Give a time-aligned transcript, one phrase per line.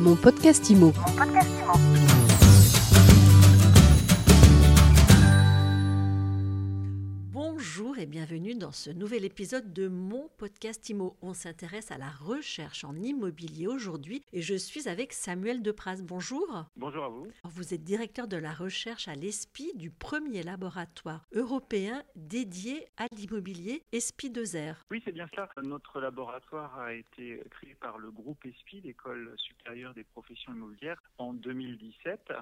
[0.00, 0.92] Mon podcast IMO.
[1.16, 1.89] Bonjour
[8.00, 11.18] et bienvenue dans ce nouvel épisode de mon podcast IMO.
[11.20, 16.00] On s'intéresse à la recherche en immobilier aujourd'hui et je suis avec Samuel Depras.
[16.02, 16.64] Bonjour.
[16.76, 17.26] Bonjour à vous.
[17.44, 23.82] Vous êtes directeur de la recherche à l'ESPI du premier laboratoire européen dédié à l'immobilier
[23.92, 24.76] ESPI 2R.
[24.90, 25.50] Oui, c'est bien cela.
[25.62, 31.34] Notre laboratoire a été créé par le groupe ESPI, l'École supérieure des professions immobilières, en
[31.34, 32.32] 2017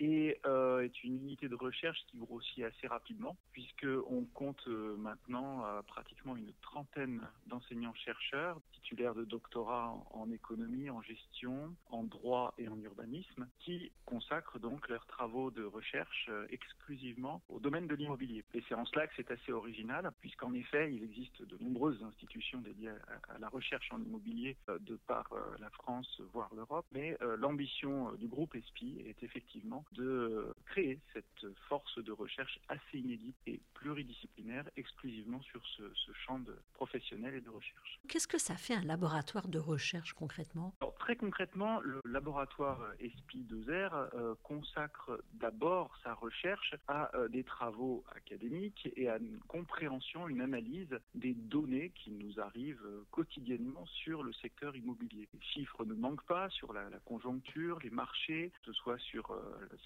[0.00, 5.64] et euh, est une unité de recherche qui grossit assez rapidement puisqu'on compte euh, maintenant
[5.64, 12.68] euh, pratiquement une trentaine d'enseignants-chercheurs titulaires de doctorats en, économie, en gestion, en droit et
[12.68, 18.44] en urbanisme qui consacrent donc leurs travaux de recherche exclusivement au domaine de l'immobilier.
[18.54, 22.60] Et c'est en cela que c'est assez original puisqu'en effet il existe de nombreuses institutions
[22.60, 25.28] dédiées à, à la recherche en immobilier de par
[25.58, 31.98] la France voire l'Europe, mais l'ambition du groupe ESPI est effectivement de créer cette force
[31.98, 35.82] de recherche assez inédite et pluridisciplinaire exclusivement sur ce,
[36.26, 38.00] champ de professionnel et de recherche.
[38.08, 40.74] Qu'est-ce que ça fait un laboratoire de recherche concrètement?
[40.98, 48.88] Très concrètement, le laboratoire ESPI2R euh, consacre d'abord sa recherche à euh, des travaux académiques
[48.96, 54.32] et à une compréhension, une analyse des données qui nous arrivent euh, quotidiennement sur le
[54.34, 55.28] secteur immobilier.
[55.32, 59.32] Les chiffres ne manquent pas sur la, conjoncture, les marchés, que ce soit sur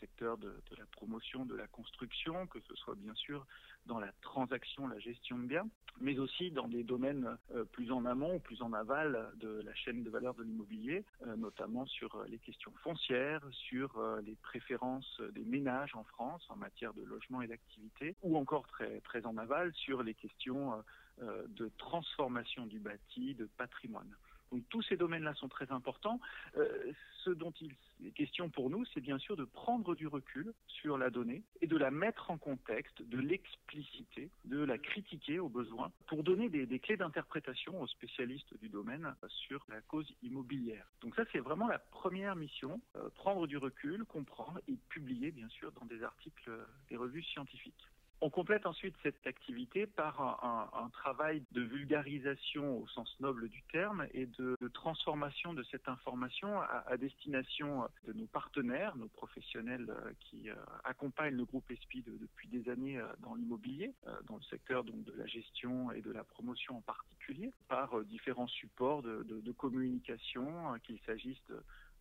[0.00, 3.46] secteur de, de la promotion de la construction, que ce soit bien sûr
[3.86, 5.68] dans la transaction, la gestion de biens,
[6.00, 9.74] mais aussi dans des domaines euh, plus en amont ou plus en aval de la
[9.74, 15.20] chaîne de valeur de l'immobilier, euh, notamment sur euh, les questions foncières, sur les préférences
[15.32, 19.36] des ménages en France en matière de logement et d'activité, ou encore très, très en
[19.36, 20.82] aval sur les questions
[21.20, 24.14] de transformation du bâti, de patrimoine.
[24.52, 26.20] Donc tous ces domaines-là sont très importants.
[26.56, 26.92] Euh,
[27.24, 27.74] ce dont il
[28.06, 31.66] est question pour nous, c'est bien sûr de prendre du recul sur la donnée et
[31.66, 36.78] de la mettre en contexte, de l'expliciter, de la critiquer au besoin, pour donner des,
[36.78, 40.86] clés d'interprétation aux spécialistes du domaine sur la cause immobilière.
[41.00, 45.48] Donc ça, c'est vraiment la première mission, euh, prendre du recul, comprendre et publier, bien
[45.48, 46.50] sûr, dans des articles
[46.90, 47.88] des revues scientifiques.
[48.24, 54.06] On complète ensuite cette activité par un, travail de vulgarisation au sens noble du terme
[54.14, 60.48] et de, transformation de cette information à, destination de nos partenaires, nos professionnels euh, qui
[60.48, 63.92] euh, accompagnent le groupe ESPI depuis des années euh, dans l'immobilier,
[64.28, 68.46] dans le secteur donc, de la gestion et de la promotion en particulier, par différents
[68.46, 71.42] supports de, de communication, qu'il s'agisse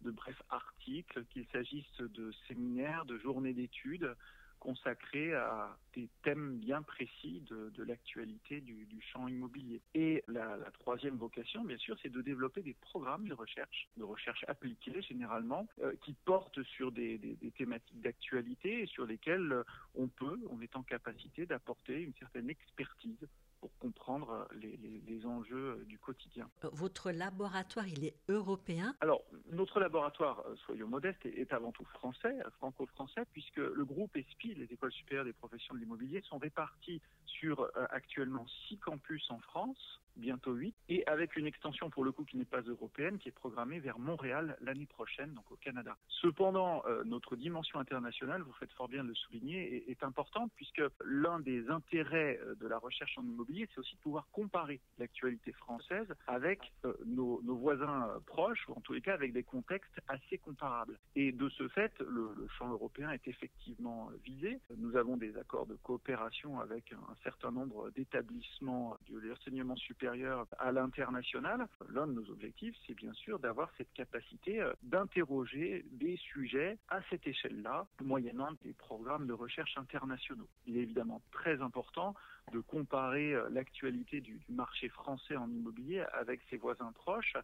[0.02, 4.16] de brefs articles, qu'il s'agisse de séminaires, de journées d'études,
[4.62, 9.82] consacré à des thèmes bien précis de, l'actualité du, champ immobilier.
[9.96, 14.46] Et la, troisième vocation, bien sûr, c'est de développer des programmes de recherche, de recherche
[14.48, 19.64] appliquée généralement, euh, qui portent sur des, des thématiques d'actualité et sur lesquelles euh,
[19.96, 23.28] on peut, on est en capacité d'apporter une certaine expertise
[23.62, 24.78] pour comprendre les,
[25.08, 26.50] les, enjeux du quotidien.
[26.74, 32.36] Votre laboratoire, il est européen Alors, notre laboratoire, euh, soyons modestes, est avant tout français,
[32.58, 37.62] franco-français, puisque le groupe ESPI, les écoles supérieures des professions de l'immobilier, sont répartis sur
[37.62, 42.26] euh, actuellement six campus en France, bientôt 8, et avec une extension pour le coup
[42.26, 45.96] qui n'est pas européenne, qui est programmée vers Montréal l'année prochaine, donc au Canada.
[46.08, 50.82] Cependant, euh, notre dimension internationale, vous faites fort bien de le souligner, est, importante puisque
[51.06, 56.08] l'un des intérêts de la recherche en immobilier, c'est aussi de pouvoir comparer l'actualité française
[56.28, 60.98] avec euh, nos, voisins proches, ou en tous les cas avec des contextes assez comparables.
[61.16, 64.60] Et de ce fait, le, le champ européen est effectivement visé.
[64.78, 70.72] Nous avons des accords de coopération avec un certain nombre d'établissements de l'enseignement supérieur à
[70.72, 71.68] l'international.
[71.90, 77.02] L'un de nos objectifs, c'est bien sûr d'avoir cette capacité euh, d'interroger des sujets à
[77.10, 80.48] cette échelle-là, moyennant des programmes de recherche internationaux.
[80.66, 82.16] Il est évidemment très important
[82.52, 87.36] de comparer euh, l'actualité du, marché français en immobilier avec ses voisins proches,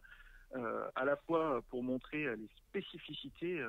[0.54, 3.62] euh, à la fois pour montrer les spécificités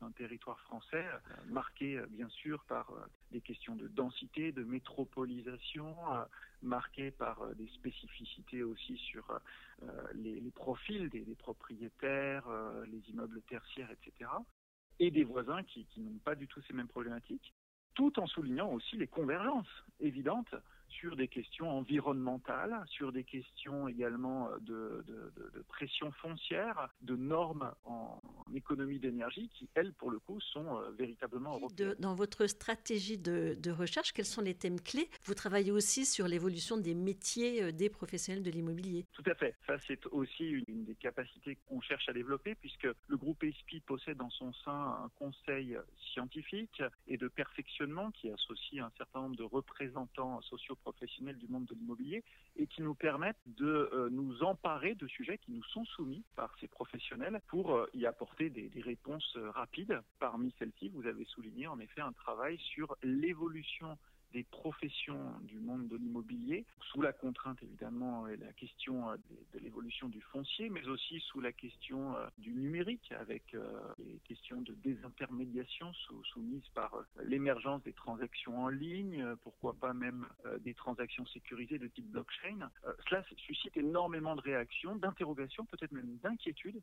[0.00, 1.04] d'un territoire français,
[1.48, 2.92] marqué bien sûr par
[3.32, 5.96] des questions de densité, de métropolisation,
[6.64, 9.30] marqué par euh, des spécificités aussi sur
[9.82, 14.30] euh, les, profils des, propriétaires, euh, les immeubles tertiaires, etc.
[14.98, 17.52] Et des voisins qui n'ont pas du tout ces mêmes problématiques,
[17.94, 20.54] tout en soulignant aussi les convergences évidentes
[20.88, 25.04] sur des questions environnementales, sur des questions également de,
[25.68, 28.20] pression foncière, de normes en,
[28.54, 31.94] économie d'énergie qui, elles, pour le coup, sont euh, véritablement européennes.
[31.98, 35.08] dans votre stratégie de, recherche, quels sont les thèmes clés?
[35.24, 39.06] Vous travaillez aussi sur l'évolution des métiers euh, des professionnels de l'immobilier.
[39.12, 39.54] Tout à fait.
[39.66, 43.44] Ça, c'est aussi une, des capacités qu'on cherche à développer puisque le groupe
[43.86, 44.72] possède dans son sein
[45.04, 45.76] un conseil
[46.12, 51.74] scientifique et de perfectionnement qui associe un certain nombre de représentants socio-professionnels du monde de
[51.74, 52.22] l'immobilier
[52.56, 56.54] et qui nous permettent de euh, nous emparer de sujets qui nous sont soumis par
[56.60, 60.00] ces professionnels pour euh, y apporter des, des réponses rapides.
[60.18, 63.96] Parmi celles-ci, vous avez souligné en effet un travail sur l'évolution
[64.34, 69.16] des professions du monde de l'immobilier, sous la contrainte évidemment et la question euh,
[69.52, 73.64] de, l'évolution du foncier, mais aussi sous la question euh, du numérique, avec euh,
[73.98, 75.92] les questions de désintermédiation
[76.32, 76.92] soumises par
[77.22, 80.26] l'émergence des transactions en ligne, pourquoi pas même
[80.60, 82.70] des transactions sécurisées de type blockchain.
[83.08, 86.80] Cela suscite énormément de réactions, d'interrogations, peut-être même d'inquiétudes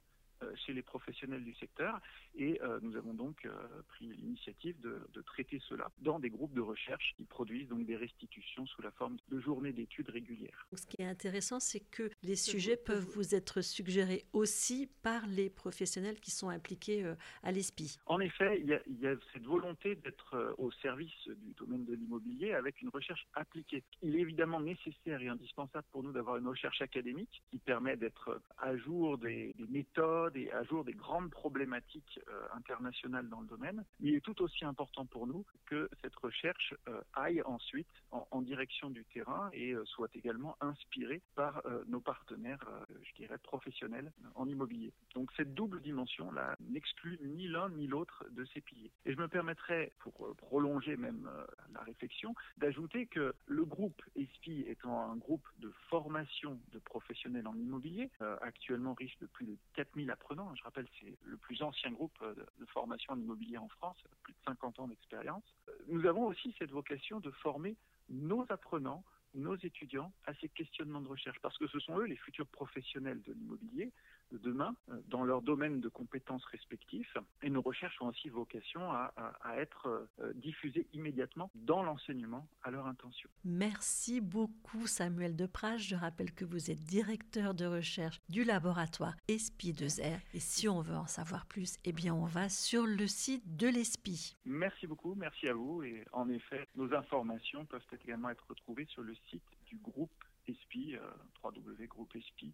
[0.65, 1.99] chez les professionnels du secteur
[2.35, 3.51] et euh, nous avons donc euh,
[3.89, 7.95] pris l'initiative de, de, traiter cela dans des groupes de recherche qui produisent donc des
[7.95, 10.67] restitutions sous la forme de journées d'études régulières.
[10.73, 15.49] Ce qui est intéressant, c'est que les sujets peuvent vous être suggérés aussi par les
[15.49, 17.99] professionnels qui sont impliqués euh, à l'ESPI.
[18.05, 21.85] En effet, il y, a, il y a cette volonté d'être au service du domaine
[21.85, 23.83] de l'immobilier avec une recherche appliquée.
[24.01, 28.41] Il est évidemment nécessaire et indispensable pour nous d'avoir une recherche académique qui permet d'être
[28.57, 33.47] à jour des, des méthodes et à jour des grandes problématiques euh, internationales dans le
[33.47, 33.83] domaine.
[33.99, 38.89] Il est tout aussi important pour nous que cette recherche euh, aille ensuite en, direction
[38.89, 42.65] du terrain et euh, soit également inspirée par nos partenaires,
[43.03, 44.91] je dirais, professionnels en immobilier.
[45.13, 48.91] Donc cette double dimension-là n'exclut ni l'un ni l'autre de ces piliers.
[49.05, 51.29] Et je me permettrai, pour prolonger même
[51.73, 57.55] la réflexion, d'ajouter que le groupe ESPI étant un groupe de formation de professionnels en
[57.55, 58.09] immobilier,
[58.41, 60.11] actuellement riche de plus de 4000
[60.56, 64.33] je rappelle c'est le plus ancien groupe de, de formation en immobilier en France, plus
[64.33, 65.44] de 50 ans d'expérience,
[65.88, 67.75] nous avons aussi cette vocation de former
[68.09, 69.03] nos apprenants,
[69.33, 73.21] nos étudiants à ces questionnements de recherche, parce que ce sont eux les futurs professionnels
[73.23, 73.91] de l'immobilier
[74.31, 77.17] de demain euh, dans leur domaine de compétences respectifs.
[77.41, 82.47] Et nos recherches ont aussi vocation à, à, à être euh, diffusées immédiatement dans l'enseignement
[82.63, 83.29] à leur intention.
[83.43, 85.87] Merci beaucoup Samuel Deprage.
[85.87, 90.19] Je rappelle que vous êtes directeur de recherche du laboratoire ESPI2R.
[90.33, 93.67] Et si on veut en savoir plus, eh bien on va sur le site de
[93.67, 94.35] l'ESPI.
[94.45, 95.83] Merci beaucoup, merci à vous.
[95.83, 100.11] Et en effet, nos informations peuvent également être retrouvées sur le site du groupe
[100.47, 101.11] ESPI, euh,
[101.43, 102.51] www.groupespi.com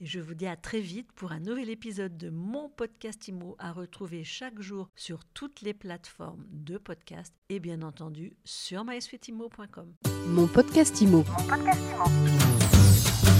[0.00, 3.56] et je vous dis à très vite pour un nouvel épisode de mon podcast IMO
[3.58, 9.94] à retrouver chaque jour sur toutes les plateformes de podcast et bien entendu sur mysuiteimo.com.
[10.26, 11.18] Mon podcast IMO.
[11.18, 13.33] Mon podcast IMO.